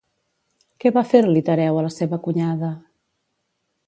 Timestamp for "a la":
1.81-1.91